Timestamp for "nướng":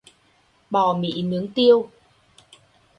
1.29-1.47